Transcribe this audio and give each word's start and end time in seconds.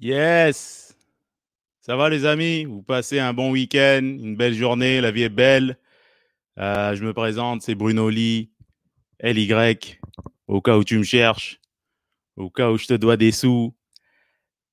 Yes! 0.00 0.96
Ça 1.80 1.96
va 1.96 2.08
les 2.08 2.24
amis? 2.24 2.64
Vous 2.66 2.82
passez 2.82 3.18
un 3.18 3.32
bon 3.32 3.50
week-end, 3.50 4.00
une 4.02 4.36
belle 4.36 4.54
journée, 4.54 5.00
la 5.00 5.10
vie 5.10 5.24
est 5.24 5.28
belle. 5.28 5.76
Euh, 6.56 6.94
je 6.94 7.04
me 7.04 7.12
présente, 7.12 7.62
c'est 7.62 7.74
Bruno 7.74 8.08
Lee, 8.08 8.52
LY, 9.20 9.52
au 10.46 10.60
cas 10.60 10.76
où 10.76 10.84
tu 10.84 10.98
me 10.98 11.02
cherches, 11.02 11.60
au 12.36 12.48
cas 12.48 12.70
où 12.70 12.78
je 12.78 12.86
te 12.86 12.94
dois 12.94 13.16
des 13.16 13.32
sous. 13.32 13.74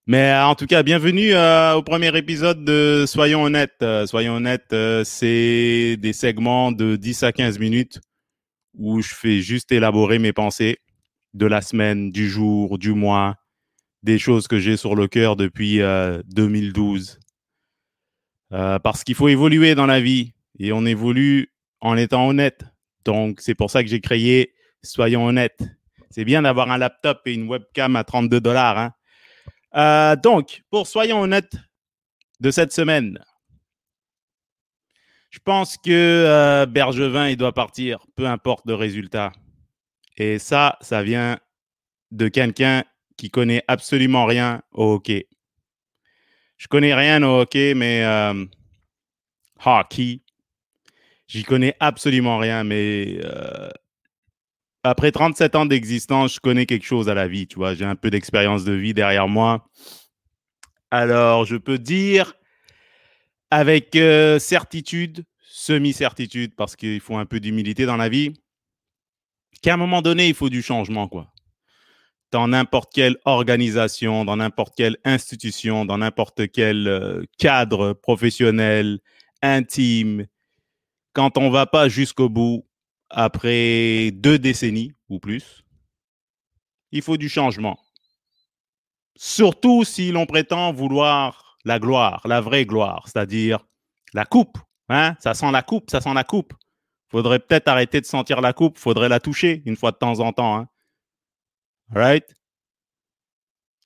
Mais 0.05 0.31
euh, 0.31 0.45
en 0.45 0.53
tout 0.53 0.67
cas, 0.67 0.83
bienvenue 0.83 1.33
euh, 1.33 1.73
au 1.73 1.81
premier 1.81 2.15
épisode 2.15 2.63
de 2.63 3.05
Soyons 3.07 3.45
honnêtes. 3.45 3.83
Soyons 4.05 4.35
honnêtes, 4.35 4.75
c'est 5.05 5.97
des 5.97 6.13
segments 6.13 6.71
de 6.71 6.97
10 6.97 7.23
à 7.23 7.31
15 7.31 7.57
minutes 7.57 7.99
où 8.75 9.01
je 9.01 9.15
fais 9.15 9.41
juste 9.41 9.71
élaborer 9.71 10.19
mes 10.19 10.33
pensées 10.33 10.77
de 11.33 11.47
la 11.47 11.63
semaine, 11.63 12.11
du 12.11 12.29
jour, 12.29 12.77
du 12.77 12.93
mois, 12.93 13.37
des 14.05 14.19
choses 14.19 14.47
que 14.47 14.59
j'ai 14.59 14.77
sur 14.77 14.95
le 14.95 15.07
cœur 15.07 15.35
depuis 15.35 15.81
euh, 15.81 16.21
2012. 16.27 17.19
Euh, 18.53 18.77
parce 18.77 19.03
qu'il 19.03 19.15
faut 19.15 19.27
évoluer 19.27 19.73
dans 19.73 19.87
la 19.87 19.99
vie 19.99 20.33
et 20.59 20.71
on 20.71 20.85
évolue 20.85 21.51
en 21.81 21.97
étant 21.97 22.27
honnête. 22.27 22.63
Donc, 23.03 23.41
c'est 23.41 23.55
pour 23.55 23.71
ça 23.71 23.83
que 23.83 23.89
j'ai 23.89 23.99
créé 23.99 24.53
Soyons 24.83 25.25
honnêtes. 25.25 25.63
C'est 26.11 26.23
bien 26.23 26.43
d'avoir 26.43 26.69
un 26.69 26.77
laptop 26.77 27.21
et 27.25 27.33
une 27.33 27.49
webcam 27.49 27.95
à 27.95 28.03
32 28.03 28.39
dollars. 28.39 28.77
Hein. 28.77 28.93
Euh, 29.75 30.15
donc, 30.15 30.61
pour 30.69 30.85
Soyons 30.85 31.21
honnêtes 31.21 31.55
de 32.39 32.51
cette 32.51 32.71
semaine, 32.71 33.19
je 35.31 35.39
pense 35.43 35.77
que 35.77 35.89
euh, 35.89 36.67
Bergevin, 36.67 37.29
il 37.29 37.37
doit 37.37 37.53
partir, 37.53 38.05
peu 38.15 38.27
importe 38.27 38.67
le 38.67 38.75
résultat. 38.75 39.31
Et 40.17 40.37
ça, 40.37 40.77
ça 40.81 41.01
vient 41.01 41.39
de 42.11 42.27
quelqu'un 42.27 42.83
qui 43.17 43.29
connaît 43.29 43.63
absolument 43.67 44.25
rien 44.25 44.61
au 44.71 44.93
hockey. 44.93 45.27
Je 46.57 46.67
connais 46.67 46.93
rien 46.93 47.21
au 47.23 47.41
hockey, 47.41 47.73
mais 47.73 48.03
euh, 48.03 48.45
hockey, 49.65 50.21
j'y 51.27 51.43
connais 51.43 51.75
absolument 51.79 52.37
rien. 52.37 52.63
Mais 52.63 53.19
euh, 53.23 53.69
après 54.83 55.11
37 55.11 55.55
ans 55.55 55.65
d'existence, 55.65 56.35
je 56.35 56.39
connais 56.39 56.65
quelque 56.65 56.85
chose 56.85 57.09
à 57.09 57.13
la 57.13 57.27
vie. 57.27 57.47
Tu 57.47 57.55
vois, 57.55 57.73
j'ai 57.73 57.85
un 57.85 57.95
peu 57.95 58.09
d'expérience 58.09 58.63
de 58.63 58.73
vie 58.73 58.93
derrière 58.93 59.27
moi. 59.27 59.67
Alors, 60.91 61.45
je 61.45 61.57
peux 61.57 61.77
dire 61.77 62.35
avec 63.51 63.95
euh, 63.95 64.39
certitude, 64.39 65.25
semi-certitude, 65.41 66.55
parce 66.55 66.75
qu'il 66.75 66.99
faut 66.99 67.17
un 67.17 67.25
peu 67.25 67.39
d'humilité 67.39 67.85
dans 67.85 67.97
la 67.97 68.09
vie, 68.09 68.33
qu'à 69.61 69.73
un 69.73 69.77
moment 69.77 70.01
donné, 70.01 70.27
il 70.27 70.33
faut 70.33 70.49
du 70.49 70.61
changement, 70.61 71.07
quoi. 71.07 71.31
Dans 72.35 72.49
n'importe 72.49 72.91
quelle 72.93 73.15
organisation, 73.23 74.25
dans 74.25 74.35
n'importe 74.35 74.75
quelle 74.75 74.97
institution, 75.05 75.85
dans 75.85 75.99
n'importe 75.99 76.51
quel 76.51 76.85
euh, 76.85 77.23
cadre 77.37 77.93
professionnel, 77.93 78.99
intime, 79.41 80.25
quand 81.13 81.37
on 81.37 81.49
va 81.49 81.65
pas 81.65 81.87
jusqu'au 81.87 82.27
bout, 82.27 82.67
après 83.09 84.11
deux 84.11 84.37
décennies 84.37 84.91
ou 85.07 85.19
plus, 85.19 85.63
il 86.91 87.01
faut 87.01 87.15
du 87.15 87.29
changement. 87.29 87.79
Surtout 89.15 89.85
si 89.85 90.11
l'on 90.11 90.25
prétend 90.25 90.73
vouloir 90.73 91.57
la 91.63 91.79
gloire, 91.79 92.21
la 92.25 92.41
vraie 92.41 92.65
gloire, 92.65 93.05
c'est-à-dire 93.05 93.65
la 94.13 94.25
coupe. 94.25 94.57
Hein? 94.89 95.15
Ça 95.21 95.35
sent 95.35 95.51
la 95.53 95.61
coupe, 95.61 95.89
ça 95.89 96.01
sent 96.01 96.13
la 96.13 96.25
coupe. 96.25 96.53
Faudrait 97.07 97.39
peut-être 97.39 97.69
arrêter 97.69 98.01
de 98.01 98.05
sentir 98.05 98.41
la 98.41 98.51
coupe, 98.51 98.77
faudrait 98.77 99.07
la 99.07 99.21
toucher 99.21 99.63
une 99.65 99.77
fois 99.77 99.91
de 99.91 99.97
temps 99.97 100.19
en 100.19 100.33
temps. 100.33 100.57
Hein? 100.57 100.67
Right? 101.93 102.35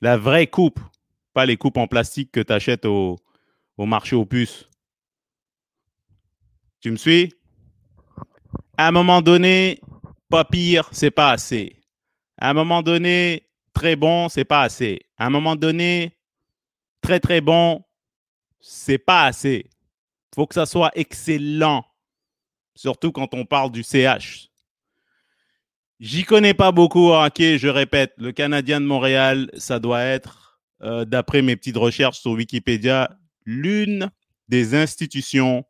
La 0.02 0.18
vraie 0.18 0.48
coupe, 0.48 0.80
pas 1.34 1.46
les 1.46 1.58
coupes 1.58 1.78
en 1.78 1.88
plastique 1.88 2.32
que 2.32 2.40
tu 2.40 2.54
achètes 2.54 2.86
au, 2.86 3.20
marché 3.78 4.16
aux 4.16 4.26
puces. 4.26 4.70
Tu 6.80 6.92
me 6.92 6.96
suis? 6.96 7.34
À 8.78 8.88
un 8.88 8.92
moment 8.92 9.22
donné, 9.22 9.82
pas 10.30 10.46
pire, 10.46 10.88
c'est 10.94 11.12
pas 11.12 11.32
assez. 11.32 11.82
À 12.38 12.50
un 12.50 12.54
moment 12.54 12.82
donné, 12.82 13.50
très 13.74 13.98
bon, 13.98 14.30
c'est 14.30 14.46
pas 14.46 14.62
assez. 14.62 15.02
À 15.18 15.26
un 15.26 15.30
moment 15.30 15.58
donné, 15.58 16.18
très 17.02 17.20
très 17.20 17.42
bon, 17.42 17.84
c'est 18.62 18.98
pas 18.98 19.26
assez. 19.26 19.70
Faut 20.34 20.48
que 20.48 20.56
ça 20.56 20.66
soit 20.66 20.92
excellent. 20.96 21.86
Surtout 22.76 23.12
quand 23.12 23.34
on 23.34 23.46
parle 23.46 23.72
du 23.72 23.84
CH. 23.84 24.49
J'y 26.00 26.24
connais 26.24 26.54
pas 26.54 26.72
beaucoup 26.72 27.12
en 27.12 27.26
hockey, 27.26 27.58
je 27.58 27.68
répète. 27.68 28.14
Le 28.18 28.32
Canadien 28.32 28.80
de 28.80 28.86
Montréal, 28.86 29.52
ça 29.58 29.80
doit 29.80 30.02
être, 30.02 30.62
euh, 30.82 31.04
d'après 31.04 31.42
mes 31.42 31.58
petites 31.58 31.76
recherches 31.76 32.20
sur 32.20 32.32
Wikipédia, 32.32 33.18
l'une 33.46 34.10
des 34.48 34.76
institutions, 34.76 35.66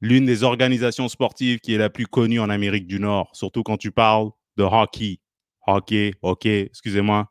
l'une 0.00 0.24
des 0.24 0.44
organisations 0.44 1.08
sportives 1.08 1.58
qui 1.60 1.74
est 1.74 1.78
la 1.78 1.90
plus 1.90 2.06
connue 2.06 2.40
en 2.40 2.48
Amérique 2.48 2.86
du 2.86 3.00
Nord, 3.00 3.28
surtout 3.34 3.62
quand 3.62 3.76
tu 3.76 3.90
parles 3.90 4.30
de 4.56 4.62
hockey. 4.62 5.20
Hockey, 5.66 6.14
ok, 6.22 6.46
excusez-moi. 6.46 7.30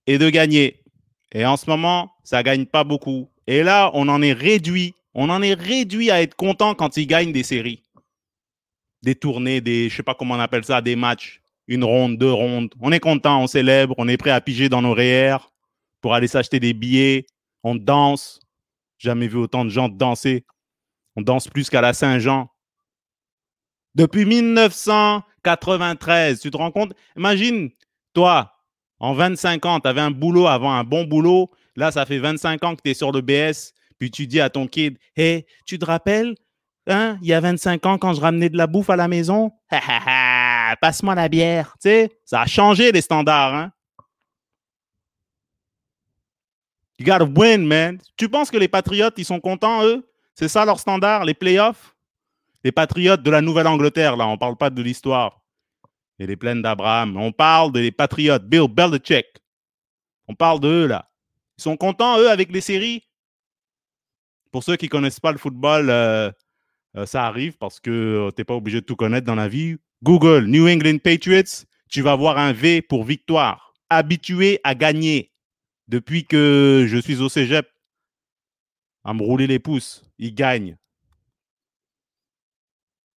est 0.07 0.17
de 0.17 0.29
gagner. 0.29 0.83
Et 1.31 1.45
en 1.45 1.57
ce 1.57 1.69
moment, 1.69 2.11
ça 2.23 2.43
gagne 2.43 2.65
pas 2.65 2.83
beaucoup. 2.83 3.29
Et 3.47 3.63
là, 3.63 3.91
on 3.93 4.07
en 4.09 4.21
est 4.21 4.33
réduit. 4.33 4.93
On 5.13 5.29
en 5.29 5.41
est 5.41 5.53
réduit 5.53 6.11
à 6.11 6.21
être 6.21 6.35
content 6.35 6.75
quand 6.75 6.97
ils 6.97 7.07
gagnent 7.07 7.31
des 7.31 7.43
séries. 7.43 7.83
Des 9.01 9.15
tournées, 9.15 9.61
des, 9.61 9.89
je 9.89 9.95
sais 9.95 10.03
pas 10.03 10.13
comment 10.13 10.35
on 10.35 10.39
appelle 10.39 10.63
ça, 10.63 10.81
des 10.81 10.95
matchs. 10.95 11.41
Une 11.67 11.83
ronde, 11.83 12.17
deux 12.17 12.31
rondes. 12.31 12.73
On 12.79 12.91
est 12.91 12.99
content, 12.99 13.41
on 13.41 13.47
célèbre, 13.47 13.93
on 13.97 14.07
est 14.07 14.17
prêt 14.17 14.31
à 14.31 14.41
piger 14.41 14.69
dans 14.69 14.81
nos 14.81 14.93
REER 14.93 15.37
pour 16.01 16.13
aller 16.13 16.27
s'acheter 16.27 16.59
des 16.59 16.73
billets. 16.73 17.27
On 17.63 17.75
danse. 17.75 18.39
Jamais 18.97 19.27
vu 19.27 19.37
autant 19.37 19.65
de 19.65 19.69
gens 19.69 19.87
danser. 19.87 20.45
On 21.19 21.21
danse 21.21 21.47
plus 21.49 21.69
qu'à 21.69 21.81
la 21.81 21.91
Saint-Jean. 21.91 22.47
Depuis 23.93 24.23
1993, 24.23 26.39
tu 26.39 26.49
te 26.49 26.55
rends 26.55 26.71
compte? 26.71 26.93
Imagine, 27.17 27.71
toi, 28.13 28.53
en 28.99 29.13
25 29.13 29.65
ans, 29.65 29.81
tu 29.81 29.89
avais 29.89 29.99
un 29.99 30.11
boulot 30.11 30.47
avant, 30.47 30.71
un 30.71 30.85
bon 30.85 31.03
boulot. 31.03 31.51
Là, 31.75 31.91
ça 31.91 32.05
fait 32.05 32.19
25 32.19 32.63
ans 32.63 32.77
que 32.77 32.81
tu 32.81 32.91
es 32.91 32.93
sur 32.93 33.11
le 33.11 33.19
BS. 33.19 33.73
Puis 33.97 34.11
tu 34.11 34.27
dis 34.27 34.39
à 34.39 34.49
ton 34.49 34.65
kid, 34.65 34.97
Hey, 35.17 35.45
tu 35.65 35.77
te 35.77 35.83
rappelles, 35.83 36.35
hein, 36.87 37.17
il 37.21 37.27
y 37.27 37.33
a 37.33 37.41
25 37.41 37.85
ans, 37.85 37.97
quand 37.97 38.13
je 38.13 38.21
ramenais 38.21 38.47
de 38.47 38.55
la 38.55 38.67
bouffe 38.67 38.89
à 38.89 38.95
la 38.95 39.09
maison? 39.09 39.51
Passe-moi 40.81 41.15
la 41.15 41.27
bière. 41.27 41.75
Tu 41.83 41.89
sais, 41.89 42.11
ça 42.23 42.43
a 42.43 42.45
changé 42.45 42.93
les 42.93 43.01
standards. 43.01 43.55
Hein? 43.55 43.73
You 46.97 47.05
gotta 47.05 47.25
win, 47.25 47.67
man. 47.67 47.99
Tu 48.15 48.29
penses 48.29 48.49
que 48.49 48.57
les 48.57 48.69
Patriotes, 48.69 49.15
ils 49.17 49.25
sont 49.25 49.41
contents, 49.41 49.83
eux? 49.83 50.05
C'est 50.39 50.47
ça 50.47 50.63
leur 50.63 50.79
standard, 50.79 51.25
les 51.25 51.33
playoffs? 51.33 51.97
Les 52.63 52.71
Patriotes 52.71 53.21
de 53.21 53.29
la 53.29 53.41
Nouvelle-Angleterre, 53.41 54.15
là, 54.15 54.25
on 54.25 54.37
parle 54.37 54.55
pas 54.55 54.69
de 54.69 54.81
l'histoire. 54.81 55.41
et 56.17 56.25
les 56.27 56.37
plaines 56.37 56.61
d'Abraham. 56.61 57.17
On 57.17 57.33
parle 57.33 57.73
des 57.73 57.91
Patriotes, 57.91 58.45
Bill 58.45 58.69
Belichick. 58.69 59.25
On 60.29 60.35
parle 60.35 60.61
d'eux, 60.61 60.87
là. 60.87 61.09
Ils 61.57 61.63
sont 61.63 61.75
contents, 61.75 62.17
eux, 62.19 62.29
avec 62.29 62.53
les 62.53 62.61
séries? 62.61 63.03
Pour 64.53 64.63
ceux 64.63 64.77
qui 64.77 64.85
ne 64.85 64.91
connaissent 64.91 65.19
pas 65.19 65.33
le 65.33 65.37
football, 65.37 65.89
euh, 65.89 66.31
euh, 66.95 67.05
ça 67.05 67.25
arrive 67.25 67.57
parce 67.57 67.81
que 67.81 67.91
euh, 67.91 68.31
tu 68.31 68.39
n'es 68.39 68.45
pas 68.45 68.55
obligé 68.55 68.79
de 68.79 68.85
tout 68.85 68.95
connaître 68.95 69.27
dans 69.27 69.35
la 69.35 69.49
vie. 69.49 69.75
Google, 70.03 70.45
New 70.45 70.69
England 70.69 70.99
Patriots, 71.03 71.65
tu 71.89 72.01
vas 72.01 72.15
voir 72.15 72.37
un 72.37 72.53
V 72.53 72.81
pour 72.81 73.03
victoire. 73.03 73.73
Habitué 73.89 74.61
à 74.63 74.73
gagner. 74.73 75.33
Depuis 75.89 76.23
que 76.23 76.85
je 76.87 76.97
suis 76.97 77.19
au 77.19 77.27
cégep, 77.27 77.67
à 79.09 79.13
me 79.15 79.23
rouler 79.23 79.47
les 79.47 79.57
pouces, 79.57 80.03
ils 80.19 80.35
gagnent. 80.35 80.77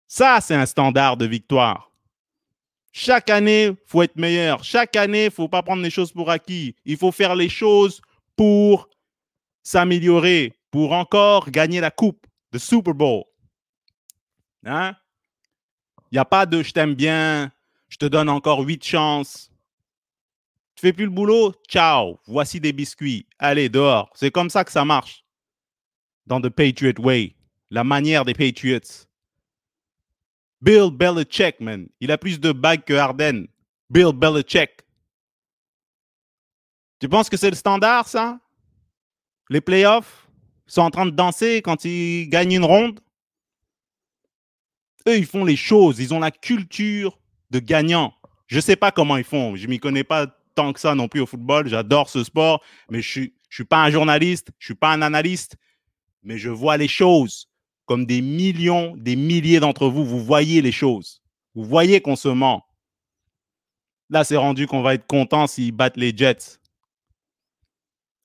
Ça, 0.07 0.41
c'est 0.41 0.55
un 0.55 0.65
standard 0.65 1.17
de 1.17 1.27
victoire. 1.27 1.91
Chaque 2.93 3.29
année, 3.29 3.65
il 3.65 3.77
faut 3.87 4.03
être 4.03 4.15
meilleur. 4.15 4.63
Chaque 4.63 4.95
année, 4.95 5.23
il 5.23 5.25
ne 5.25 5.31
faut 5.31 5.49
pas 5.49 5.65
prendre 5.65 5.83
les 5.83 5.91
choses 5.91 6.13
pour 6.13 6.31
acquis. 6.31 6.77
Il 6.85 6.97
faut 6.97 7.11
faire 7.11 7.35
les 7.35 7.49
choses 7.49 8.01
pour 8.37 8.89
s'améliorer, 9.65 10.55
pour 10.71 10.93
encore 10.93 11.51
gagner 11.51 11.81
la 11.81 11.91
coupe 11.91 12.25
de 12.53 12.59
Super 12.59 12.95
Bowl. 12.95 13.25
Hein? 14.65 14.95
Il 16.13 16.15
n'y 16.15 16.19
a 16.21 16.25
pas 16.25 16.47
de 16.47 16.63
je 16.63 16.71
t'aime 16.71 16.95
bien, 16.95 17.51
je 17.89 17.97
te 17.97 18.07
donne 18.07 18.29
encore 18.29 18.61
huit 18.61 18.85
chances. 18.85 19.51
Tu 20.77 20.83
fais 20.83 20.93
plus 20.93 21.07
le 21.07 21.11
boulot? 21.11 21.53
Ciao, 21.69 22.21
voici 22.29 22.61
des 22.61 22.73
biscuits. 22.73 23.27
Allez, 23.41 23.69
dehors. 23.69 24.09
C'est 24.15 24.31
comme 24.31 24.51
ça 24.51 24.65
que 24.65 24.71
ça 24.71 24.85
marche. 24.85 25.25
Dans 26.31 26.41
The 26.41 26.49
Patriot 26.49 26.95
Way, 27.01 27.35
la 27.71 27.83
manière 27.83 28.25
des 28.25 28.35
Patriots. 28.35 29.09
Bill 30.63 30.93
Belichick, 30.93 31.61
man. 31.61 31.89
Il 32.01 32.13
a 32.13 32.19
plus 32.19 32.39
de 32.39 32.53
bagues 32.53 32.85
que 32.85 32.95
Harden. 32.95 33.49
Bill 33.91 34.13
Belichick. 34.15 34.71
Tu 37.01 37.09
penses 37.09 37.29
que 37.29 37.37
c'est 37.37 37.51
le 37.51 37.57
standard, 37.57 38.07
ça? 38.07 38.39
Les 39.49 39.61
playoffs 39.61 40.29
sont 40.69 40.83
en 40.83 40.91
train 40.91 41.07
de 41.07 41.11
danser 41.11 41.63
quand 41.63 41.85
ils 41.85 42.29
gagnent 42.29 42.53
une 42.53 42.65
ronde? 42.65 43.01
Eux, 45.09 45.19
ils 45.19 45.27
font 45.27 45.45
les 45.45 45.57
choses. 45.57 45.99
Ils 45.99 46.15
ont 46.15 46.21
la 46.21 46.31
culture 46.31 47.19
de 47.51 47.59
gagnant. 47.59 48.15
Je 48.47 48.55
ne 48.55 48.61
sais 48.61 48.77
pas 48.77 48.93
comment 48.93 49.17
ils 49.17 49.25
font. 49.25 49.57
Je 49.57 49.65
ne 49.65 49.71
m'y 49.71 49.81
connais 49.81 50.05
pas 50.05 50.29
tant 50.55 50.73
que 50.73 50.79
ça 50.79 50.95
non 50.95 51.09
plus 51.09 51.23
au 51.23 51.27
football. 51.27 51.67
J'adore 51.67 52.09
ce 52.09 52.23
sport, 52.23 52.63
mais 52.89 53.03
je 53.03 53.21
ne 53.21 53.27
suis, 53.49 53.65
pas 53.65 53.83
un 53.83 53.91
journaliste, 53.91 54.51
je 54.61 54.65
ne 54.65 54.67
suis 54.67 54.75
pas 54.77 54.93
un 54.93 55.03
analyste, 55.03 55.57
mais 56.23 56.39
je 56.39 56.51
vois 56.51 56.77
les 56.77 56.89
choses 56.89 57.49
comme 57.87 58.07
des 58.07 58.23
millions, 58.23 58.95
des 58.97 59.17
milliers 59.17 59.59
d'entre 59.59 59.89
vous, 59.89 60.05
vous 60.05 60.23
voyez 60.23 60.63
les 60.63 60.73
choses. 60.73 61.23
Vous 61.55 61.65
voyez 61.65 62.01
qu'on 62.01 62.15
se 62.15 62.29
ment. 62.29 62.65
Là, 64.11 64.23
c'est 64.23 64.37
rendu 64.37 64.67
qu'on 64.67 64.83
va 64.83 64.95
être 64.95 65.07
content 65.07 65.47
s'ils 65.47 65.73
battent 65.73 65.97
les 65.97 66.17
Jets. 66.17 66.61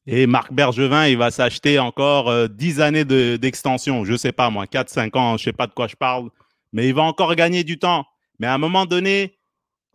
Et 0.07 0.27
Marc 0.27 0.53
Bergevin, 0.53 1.07
il 1.07 1.17
va 1.17 1.31
s'acheter 1.31 1.79
encore 1.79 2.47
10 2.47 2.79
euh, 2.79 2.83
années 2.83 3.05
d'extension. 3.05 4.05
je 4.05 4.11
ne 4.11 4.17
sais 4.17 4.31
pas, 4.31 4.51
moi, 4.51 4.65
4-5 4.65 5.17
ans, 5.17 5.37
je 5.37 5.41
ne 5.41 5.45
sais 5.45 5.53
pas 5.53 5.65
de 5.65 5.73
quoi 5.73 5.87
je 5.87 5.95
parle. 5.95 6.29
Mais 6.71 6.87
il 6.87 6.93
va 6.93 7.01
encore 7.01 7.33
gagner 7.35 7.63
du 7.63 7.79
temps. 7.79 8.05
Mais 8.37 8.45
à 8.47 8.53
un 8.53 8.59
moment 8.59 8.85
donné, 8.85 9.34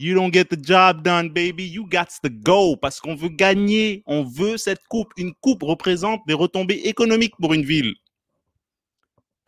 you 0.01 0.15
don't 0.15 0.33
get 0.33 0.45
the 0.51 0.57
job 0.61 1.03
done, 1.03 1.29
baby. 1.29 1.65
You 1.65 1.87
got 1.87 2.07
to 2.23 2.31
go. 2.31 2.77
Parce 2.77 3.01
qu'on 3.01 3.15
veut 3.15 3.29
gagner. 3.29 4.03
On 4.07 4.25
veut 4.25 4.57
cette 4.57 4.87
coupe. 4.89 5.13
Une 5.17 5.35
coupe 5.41 5.63
représente 5.63 6.21
des 6.27 6.35
retombées 6.35 6.81
économiques 6.85 7.37
pour 7.39 7.55
une 7.55 7.65
ville 7.65 7.95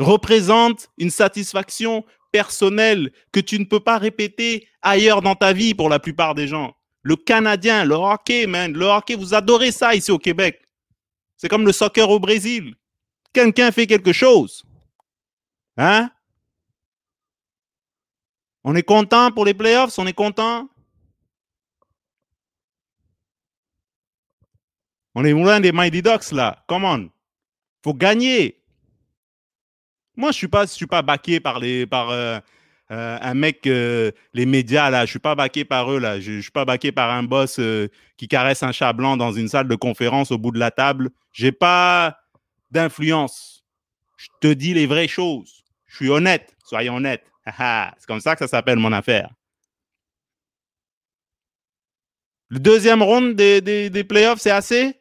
représente 0.03 0.89
une 0.99 1.11
satisfaction 1.11 2.05
personnelle 2.31 3.13
que 3.31 3.41
tu 3.41 3.59
ne 3.59 3.65
peux 3.65 3.81
pas 3.81 3.99
répéter 3.99 4.69
ailleurs 4.83 5.23
dans 5.23 5.35
ta 5.35 5.53
vie 5.53 5.75
pour 5.75 5.89
la 5.89 5.99
plupart 5.99 6.35
des 6.35 6.49
gens. 6.49 6.75
Le 7.03 7.17
Canadien, 7.17 7.85
le 7.85 7.95
hockey, 7.95 8.47
man, 8.47 8.73
le 8.73 8.87
hockey, 8.87 9.15
vous 9.15 9.35
adorez 9.35 9.73
ça 9.73 9.95
ici 9.95 10.11
au 10.11 10.19
Québec. 10.19 10.63
C'est 11.37 11.49
comme 11.49 11.67
le 11.67 11.73
soccer 11.73 12.09
au 12.09 12.21
Brésil. 12.21 12.75
Quelqu'un 13.33 13.73
fait 13.73 13.87
quelque 13.87 14.13
chose. 14.13 14.65
Hein? 15.77 16.11
On 18.65 18.75
est 18.75 18.83
content 18.83 19.31
pour 19.33 19.45
les 19.45 19.55
playoffs, 19.55 19.99
on 19.99 20.07
est 20.07 20.13
content? 20.13 20.69
On 25.15 25.25
est 25.25 25.33
loin 25.33 25.61
des 25.61 25.73
Mighty 25.73 26.03
Ducks 26.03 26.33
là. 26.33 26.65
Come 26.69 26.85
on. 26.85 27.11
Faut 27.85 27.95
gagner. 27.95 28.63
Moi, 30.17 30.31
je 30.31 30.37
suis 30.37 30.49
suis 30.67 30.87
pas 30.87 31.03
baqué 31.03 31.41
par 31.41 31.59
les, 31.59 31.87
euh, 31.93 32.41
euh, 32.91 33.19
un 33.21 33.35
mec, 33.35 33.67
euh, 33.67 34.11
les 34.33 34.47
médias 34.47 34.91
là. 34.91 35.05
Je 35.05 35.11
suis 35.11 35.19
pas 35.19 35.35
baqué 35.35 35.65
par 35.65 35.91
eux 35.91 35.99
là. 35.99 36.21
Je, 36.21 36.33
je 36.33 36.41
suis 36.41 36.51
pas 36.51 36.65
baqué 36.65 36.93
par 36.93 37.11
un 37.11 37.23
boss 37.23 37.61
qui 38.17 38.29
caresse 38.29 38.63
un 38.63 38.73
chat 38.73 38.93
blanc 38.93 39.17
dans 39.17 39.33
une 39.33 39.49
salle 39.49 39.69
de 39.69 39.75
conférence 39.75 40.31
au 40.31 40.39
bout 40.39 40.51
de 40.51 40.59
la 40.59 40.71
table. 40.71 41.11
J'ai 41.33 41.53
pas 41.53 42.19
d'influence. 42.71 43.65
Je 44.17 44.29
te 44.41 44.53
dis 44.53 44.75
les 44.75 44.87
vraies 44.87 45.09
choses. 45.09 45.65
Je 45.87 45.97
suis 45.97 46.09
honnête. 46.09 46.57
Soyons 46.65 46.97
honnêtes. 46.97 47.32
C'est 47.47 48.07
comme 48.07 48.21
ça 48.21 48.35
que 48.35 48.41
ça 48.41 48.49
s'appelle 48.49 48.79
mon 48.79 48.93
affaire. 48.93 49.31
Le 52.49 52.59
deuxième 52.59 53.03
round 53.03 53.35
des, 53.35 53.61
des, 53.61 53.91
des 53.91 54.05
playoffs, 54.05 54.41
c'est 54.41 54.51
assez? 54.51 55.01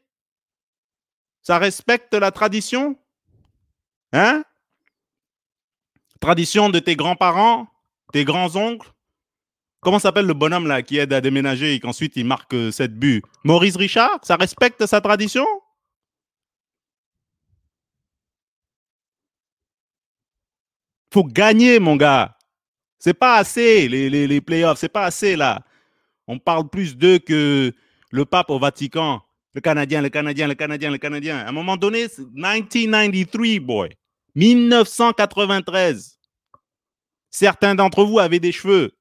Ça 1.42 1.58
respecte 1.58 2.14
la 2.14 2.32
tradition? 2.32 2.98
Hein? 4.14 4.44
Tradition 6.20 6.70
de 6.70 6.80
tes 6.80 6.96
grands-parents, 6.96 7.68
tes 8.14 8.26
grands-oncles? 8.26 8.92
Comment 9.82 10.00
s'appelle 10.00 10.28
le 10.28 10.36
bonhomme 10.36 10.68
là 10.68 10.84
qui 10.84 10.98
aide 10.98 11.12
à 11.12 11.22
déménager 11.22 11.74
et 11.74 11.80
qu'ensuite 11.80 12.16
il 12.16 12.26
marque 12.26 12.56
cette 12.72 12.92
euh, 12.92 12.96
but 12.96 13.26
Maurice 13.44 13.76
Richard? 13.76 14.20
Ça 14.22 14.36
respecte 14.36 14.86
sa 14.86 15.02
tradition? 15.02 15.46
Faut 21.12 21.24
gagner, 21.24 21.80
mon 21.80 21.96
gars. 21.96 22.38
C'est 22.98 23.13
pas 23.13 23.38
assez, 23.38 23.88
les, 23.88 24.10
les, 24.10 24.28
les 24.28 24.42
playoffs. 24.42 24.80
C'est 24.80 24.90
pas 24.90 25.06
assez, 25.06 25.36
là. 25.36 25.63
On 26.28 26.40
parle 26.40 26.69
plus 26.69 26.96
d'eux 26.96 27.19
que 27.19 27.74
le 28.12 28.25
pape 28.25 28.50
au 28.50 28.60
Vatican. 28.60 29.22
Le 29.54 29.60
Canadien, 29.60 30.02
le 30.02 30.10
Canadien, 30.10 30.48
le 30.48 30.56
Canadien, 30.56 30.90
le 30.92 30.98
Canadien. 30.98 31.40
À 31.40 31.50
un 31.50 31.52
moment 31.52 31.75
donné, 31.75 32.08
1993, 32.34 33.60
boy. 33.60 33.90
1993. 34.36 36.18
Certains 37.30 37.75
d'entre 37.75 38.06
vous 38.06 38.19
avaient 38.19 38.40
des 38.40 38.54
cheveux. 38.54 38.92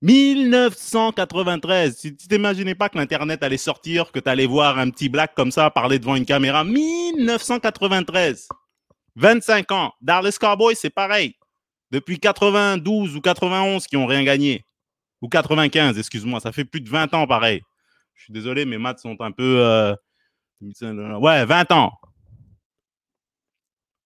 1993. 0.00 1.96
Si 1.96 2.16
tu 2.16 2.28
t'imaginais 2.28 2.74
pas 2.74 2.88
que 2.88 2.96
l'Internet 2.96 3.42
allait 3.42 3.58
sortir, 3.58 4.10
que 4.12 4.20
tu 4.20 4.30
allais 4.30 4.46
voir 4.46 4.78
un 4.78 4.88
petit 4.90 5.08
black 5.08 5.34
comme 5.34 5.50
ça 5.50 5.70
parler 5.70 5.98
devant 5.98 6.14
une 6.14 6.24
caméra. 6.24 6.64
1993. 6.64 8.48
25 9.18 9.70
ans. 9.72 9.92
Dallas 10.00 10.36
Cowboys, 10.40 10.76
c'est 10.76 10.90
pareil. 10.90 11.34
Depuis 11.90 12.18
92 12.18 13.16
ou 13.16 13.20
91 13.20 13.86
qui 13.86 13.96
ont 13.96 14.06
rien 14.06 14.22
gagné. 14.22 14.64
Ou 15.20 15.28
95, 15.28 15.98
excuse-moi. 15.98 16.40
Ça 16.40 16.52
fait 16.52 16.64
plus 16.64 16.80
de 16.80 16.88
20 16.88 17.12
ans 17.14 17.26
pareil. 17.26 17.62
Je 18.14 18.24
suis 18.24 18.32
désolé, 18.32 18.64
mes 18.64 18.78
maths 18.78 19.00
sont 19.00 19.16
un 19.20 19.32
peu... 19.32 19.60
Euh, 19.60 19.94
ouais, 20.60 21.44
20 21.44 21.72
ans. 21.72 21.92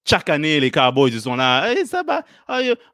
Chaque 0.05 0.29
année, 0.29 0.59
les 0.59 0.71
Cowboys, 0.71 1.13
ils 1.13 1.21
sont 1.21 1.37
là. 1.37 1.71
Hey, 1.71 1.87
ça 1.87 2.03
va, 2.03 2.25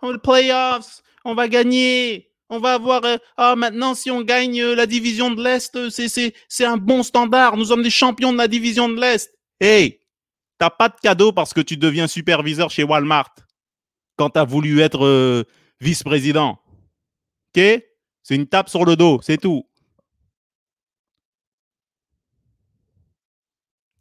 on 0.02 0.10
les 0.12 0.18
playoffs, 0.18 1.02
on 1.24 1.34
va 1.34 1.48
gagner. 1.48 2.28
On 2.50 2.58
va 2.58 2.74
avoir. 2.74 3.04
Euh, 3.04 3.16
ah, 3.36 3.56
maintenant, 3.56 3.94
si 3.94 4.10
on 4.10 4.22
gagne 4.22 4.60
euh, 4.62 4.74
la 4.74 4.86
division 4.86 5.30
de 5.30 5.42
l'Est, 5.42 5.76
euh, 5.76 5.90
c'est 5.90 6.64
un 6.64 6.76
bon 6.76 7.02
standard. 7.02 7.56
Nous 7.56 7.66
sommes 7.66 7.82
des 7.82 7.90
champions 7.90 8.32
de 8.32 8.38
la 8.38 8.48
division 8.48 8.88
de 8.88 8.98
l'Est. 8.98 9.30
Hey, 9.60 10.00
t'as 10.58 10.70
pas 10.70 10.88
de 10.88 10.96
cadeau 11.00 11.32
parce 11.32 11.54
que 11.54 11.60
tu 11.60 11.76
deviens 11.76 12.06
superviseur 12.06 12.70
chez 12.70 12.82
Walmart 12.82 13.34
quand 14.16 14.30
tu 14.30 14.40
voulu 14.46 14.80
être 14.80 15.46
vice-président. 15.80 16.58
OK? 17.56 17.62
C'est 18.22 18.34
une 18.34 18.46
tape 18.46 18.68
sur 18.68 18.84
le 18.84 18.96
dos, 18.96 19.20
c'est 19.22 19.38
tout. 19.38 19.64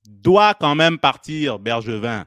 Doit 0.05 0.53
quand 0.55 0.75
même 0.75 0.97
partir, 0.97 1.59
Bergevin. 1.59 2.25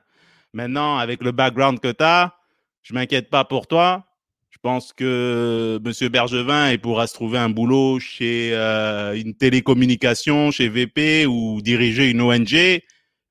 Maintenant, 0.53 0.97
avec 0.97 1.23
le 1.23 1.33
background 1.33 1.81
que 1.81 1.93
tu 1.93 2.03
as, 2.03 2.35
je 2.83 2.95
m'inquiète 2.95 3.29
pas 3.29 3.45
pour 3.45 3.67
toi. 3.67 4.07
Je 4.49 4.59
pense 4.63 4.93
que 4.93 5.81
M. 5.85 6.09
Bergevin 6.09 6.77
pourra 6.79 7.07
se 7.07 7.15
trouver 7.15 7.39
un 7.39 7.51
boulot 7.51 7.99
chez 7.99 8.51
euh, 8.53 9.15
une 9.15 9.35
télécommunication, 9.35 10.51
chez 10.51 10.69
VP 10.69 11.27
ou 11.27 11.61
diriger 11.63 12.11
une 12.11 12.21
ONG. 12.21 12.83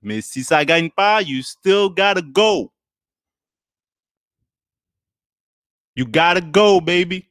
Mais 0.01 0.21
si 0.21 0.43
ça 0.43 0.63
gagne 0.65 0.89
pas, 0.89 1.21
you 1.21 1.41
still 1.41 1.89
gotta 1.89 2.21
go. 2.21 2.71
You 5.95 6.05
gotta 6.05 6.41
go, 6.41 6.79
baby. 6.79 7.25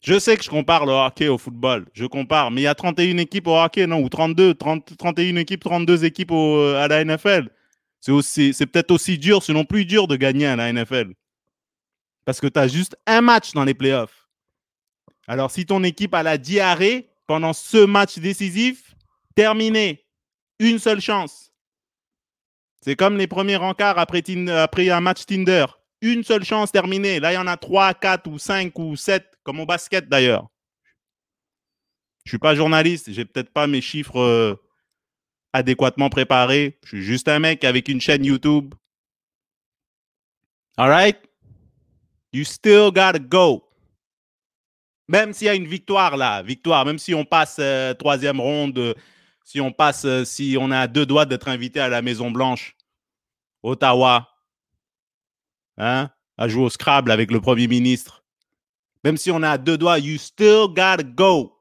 Je 0.00 0.18
sais 0.18 0.36
que 0.36 0.42
je 0.42 0.48
compare 0.48 0.86
le 0.86 0.92
hockey 0.92 1.28
au 1.28 1.36
football. 1.36 1.86
Je 1.92 2.06
compare. 2.06 2.50
Mais 2.50 2.62
il 2.62 2.64
y 2.64 2.66
a 2.66 2.74
31 2.74 3.18
équipes 3.18 3.46
au 3.46 3.56
hockey, 3.56 3.86
non? 3.86 4.02
Ou 4.02 4.08
32, 4.08 4.54
30, 4.54 4.96
31 4.96 5.36
équipes, 5.36 5.62
32 5.62 6.04
équipes 6.04 6.30
au, 6.30 6.72
à 6.74 6.88
la 6.88 7.04
NFL. 7.04 7.50
C'est, 8.00 8.12
aussi, 8.12 8.54
c'est 8.54 8.66
peut-être 8.66 8.90
aussi 8.90 9.18
dur, 9.18 9.42
sinon 9.42 9.64
plus 9.64 9.84
dur 9.84 10.08
de 10.08 10.16
gagner 10.16 10.46
à 10.46 10.56
la 10.56 10.72
NFL. 10.72 11.12
Parce 12.24 12.40
que 12.40 12.46
tu 12.46 12.58
as 12.58 12.68
juste 12.68 12.96
un 13.06 13.20
match 13.20 13.52
dans 13.52 13.64
les 13.64 13.74
playoffs. 13.74 14.26
Alors, 15.28 15.50
si 15.50 15.66
ton 15.66 15.84
équipe 15.84 16.14
a 16.14 16.22
la 16.22 16.38
diarrhée 16.38 17.09
pendant 17.30 17.52
ce 17.52 17.84
match 17.84 18.18
décisif, 18.18 18.96
terminé. 19.36 20.04
Une 20.58 20.80
seule 20.80 21.00
chance. 21.00 21.52
C'est 22.80 22.96
comme 22.96 23.16
les 23.16 23.28
premiers 23.28 23.54
rencarts 23.54 24.00
après, 24.00 24.20
un 24.28 25.00
match 25.00 25.26
Tinder. 25.26 25.66
Une 26.00 26.24
seule 26.24 26.42
chance 26.42 26.72
terminée. 26.72 27.20
Là, 27.20 27.30
il 27.30 27.36
y 27.36 27.38
en 27.38 27.46
a 27.46 27.56
3, 27.56 27.94
4 27.94 28.26
ou 28.26 28.36
5 28.36 28.76
ou 28.80 28.96
7, 28.96 29.38
comme 29.44 29.60
au 29.60 29.64
basket 29.64 30.08
d'ailleurs. 30.08 30.48
Je 32.24 32.30
ne 32.30 32.32
suis 32.32 32.38
pas 32.38 32.56
journaliste, 32.56 33.12
j'ai 33.12 33.24
peut-être 33.24 33.52
pas 33.52 33.68
mes 33.68 33.80
chiffres 33.80 34.18
euh, 34.18 34.56
adéquatement 35.52 36.10
préparés. 36.10 36.80
Je 36.82 36.88
suis 36.88 37.02
juste 37.02 37.28
un 37.28 37.38
mec 37.38 37.62
avec 37.62 37.86
une 37.86 38.00
chaîne 38.00 38.24
YouTube. 38.24 38.74
All 40.76 40.88
right? 40.88 41.16
You 42.32 42.42
still 42.42 42.90
gotta 42.90 43.20
go. 43.20 43.69
Même 45.10 45.32
s'il 45.32 45.46
y 45.46 45.50
a 45.50 45.56
une 45.56 45.66
victoire 45.66 46.16
là, 46.16 46.40
victoire, 46.40 46.84
même 46.84 47.00
si 47.00 47.14
on 47.14 47.24
passe 47.24 47.56
euh, 47.58 47.94
troisième 47.94 48.40
ronde, 48.40 48.78
euh, 48.78 48.94
si 49.42 49.60
on 49.60 49.72
passe, 49.72 50.06
si 50.22 50.56
on 50.56 50.70
a 50.70 50.86
deux 50.86 51.04
doigts 51.04 51.26
d'être 51.26 51.48
invité 51.48 51.80
à 51.80 51.88
la 51.88 52.00
Maison 52.00 52.30
Blanche, 52.30 52.76
Ottawa, 53.64 54.28
hein, 55.78 56.10
à 56.38 56.46
jouer 56.46 56.62
au 56.62 56.70
Scrabble 56.70 57.10
avec 57.10 57.32
le 57.32 57.40
Premier 57.40 57.66
ministre. 57.66 58.22
Même 59.02 59.16
si 59.16 59.32
on 59.32 59.42
a 59.42 59.58
deux 59.58 59.76
doigts, 59.76 59.98
you 59.98 60.16
still 60.16 60.68
gotta 60.68 61.02
go. 61.02 61.58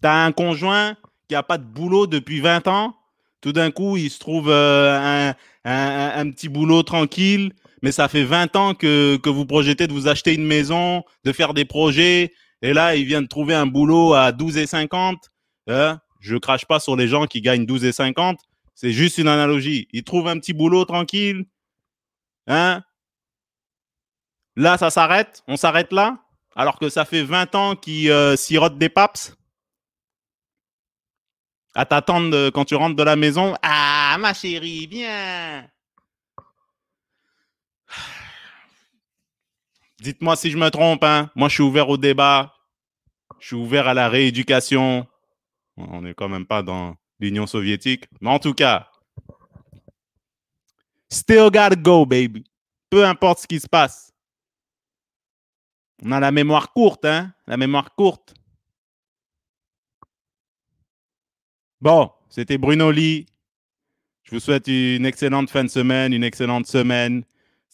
Tu 0.00 0.06
as 0.06 0.24
un 0.24 0.30
conjoint 0.30 0.96
qui 1.26 1.34
n'a 1.34 1.42
pas 1.42 1.58
de 1.58 1.64
boulot 1.64 2.06
depuis 2.06 2.40
20 2.40 2.68
ans. 2.68 2.94
Tout 3.40 3.52
d'un 3.52 3.72
coup, 3.72 3.96
il 3.96 4.10
se 4.10 4.20
trouve 4.20 4.48
euh, 4.48 5.32
un, 5.64 6.30
petit 6.30 6.48
boulot 6.48 6.84
tranquille, 6.84 7.52
mais 7.84 7.92
ça 7.92 8.08
fait 8.08 8.24
20 8.24 8.56
ans 8.56 8.74
que, 8.74 9.20
vous 9.28 9.44
projetez 9.44 9.86
de 9.86 9.92
vous 9.92 10.08
acheter 10.08 10.32
une 10.32 10.46
maison, 10.46 11.04
de 11.24 11.32
faire 11.32 11.52
des 11.52 11.66
projets. 11.66 12.32
Et 12.62 12.72
là, 12.72 12.96
il 12.96 13.04
vient 13.04 13.20
de 13.20 13.26
trouver 13.26 13.52
un 13.52 13.66
boulot 13.66 14.14
à 14.14 14.32
12 14.32 14.56
et 14.56 14.66
50. 14.66 15.30
Hein. 15.68 16.00
Je 16.18 16.36
crache 16.38 16.64
pas 16.64 16.80
sur 16.80 16.96
les 16.96 17.08
gens 17.08 17.26
qui 17.26 17.42
gagnent 17.42 17.66
12 17.66 17.84
et 17.84 17.92
50. 17.92 18.38
C'est 18.74 18.92
juste 18.92 19.18
une 19.18 19.28
analogie. 19.28 19.86
Il 19.92 20.02
trouve 20.02 20.28
un 20.28 20.38
petit 20.38 20.54
boulot 20.54 20.86
tranquille. 20.86 21.44
Hein? 22.46 22.82
Là, 24.56 24.78
ça 24.78 24.88
s'arrête. 24.88 25.42
On 25.46 25.58
s'arrête 25.58 25.92
là. 25.92 26.24
Alors 26.56 26.78
que 26.78 26.88
ça 26.88 27.04
fait 27.04 27.22
20 27.22 27.54
ans 27.54 27.76
qu'il 27.76 28.10
euh, 28.10 28.34
sirote 28.34 28.78
des 28.78 28.88
paps 28.88 29.36
à 31.74 31.84
t'attendre 31.84 32.48
quand 32.48 32.64
tu 32.64 32.76
rentres 32.76 32.96
de 32.96 33.02
la 33.02 33.16
maison. 33.16 33.54
Ah, 33.60 34.16
ma 34.18 34.32
chérie, 34.32 34.86
viens. 34.86 35.68
Dites-moi 40.04 40.36
si 40.36 40.50
je 40.50 40.58
me 40.58 40.68
trompe. 40.68 41.02
Hein. 41.02 41.30
Moi, 41.34 41.48
je 41.48 41.54
suis 41.54 41.62
ouvert 41.62 41.88
au 41.88 41.96
débat. 41.96 42.54
Je 43.40 43.46
suis 43.46 43.56
ouvert 43.56 43.88
à 43.88 43.94
la 43.94 44.10
rééducation. 44.10 45.06
On 45.78 46.02
n'est 46.02 46.12
quand 46.12 46.28
même 46.28 46.44
pas 46.44 46.62
dans 46.62 46.96
l'Union 47.18 47.46
soviétique. 47.46 48.04
Mais 48.20 48.28
en 48.28 48.38
tout 48.38 48.52
cas, 48.52 48.90
still 51.08 51.44
gotta 51.44 51.74
go, 51.74 52.04
baby. 52.04 52.44
Peu 52.90 53.06
importe 53.06 53.38
ce 53.38 53.46
qui 53.46 53.58
se 53.58 53.66
passe. 53.66 54.12
On 56.02 56.12
a 56.12 56.20
la 56.20 56.32
mémoire 56.32 56.74
courte, 56.74 57.06
hein? 57.06 57.32
La 57.46 57.56
mémoire 57.56 57.94
courte. 57.94 58.34
Bon, 61.80 62.12
c'était 62.28 62.58
Bruno 62.58 62.90
Lee. 62.90 63.24
Je 64.24 64.32
vous 64.32 64.40
souhaite 64.40 64.68
une 64.68 65.06
excellente 65.06 65.48
fin 65.48 65.64
de 65.64 65.70
semaine, 65.70 66.12
une 66.12 66.24
excellente 66.24 66.66
semaine. 66.66 67.24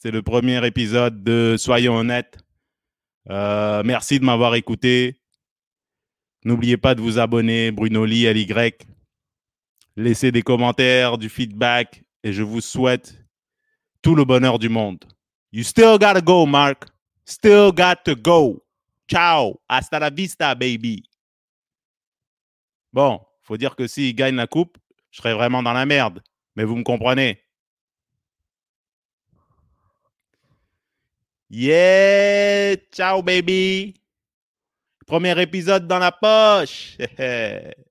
C'est 0.02 0.10
le 0.10 0.22
premier 0.22 0.66
épisode 0.66 1.22
de 1.22 1.56
Soyons 1.58 1.96
honnêtes. 1.96 2.38
Euh, 3.28 3.82
merci 3.84 4.18
de 4.18 4.24
m'avoir 4.24 4.54
écouté. 4.54 5.20
N'oubliez 6.42 6.78
pas 6.78 6.94
de 6.94 7.02
vous 7.02 7.18
abonner, 7.18 7.70
Bruno 7.70 8.06
Lee, 8.06 8.32
LY. 8.32 8.48
Laissez 9.96 10.32
des 10.32 10.40
commentaires, 10.40 11.18
du 11.18 11.28
feedback 11.28 12.02
et 12.22 12.32
je 12.32 12.42
vous 12.42 12.62
souhaite 12.62 13.22
tout 14.00 14.14
le 14.14 14.24
bonheur 14.24 14.58
du 14.58 14.70
monde. 14.70 15.04
You 15.52 15.64
still 15.64 15.98
gotta 15.98 16.22
go, 16.22 16.46
Mark. 16.46 16.86
Still 17.26 17.70
got 17.70 17.96
to 18.06 18.16
go. 18.16 18.64
Ciao. 19.06 19.60
Hasta 19.68 19.98
la 19.98 20.08
vista, 20.08 20.54
baby. 20.54 21.02
Bon, 22.90 23.20
faut 23.42 23.58
dire 23.58 23.76
que 23.76 23.86
s'il 23.86 24.14
gagne 24.14 24.36
la 24.36 24.46
coupe, 24.46 24.78
je 25.10 25.18
serais 25.18 25.34
vraiment 25.34 25.62
dans 25.62 25.74
la 25.74 25.84
merde. 25.84 26.22
Mais 26.56 26.64
vous 26.64 26.76
me 26.76 26.84
comprenez. 26.84 27.38
Yeah, 31.50 32.76
ciao 32.92 33.22
baby. 33.22 33.94
Premier 35.04 35.40
épisode 35.42 35.88
dans 35.88 35.98
la 35.98 36.12
poche. 36.12 36.96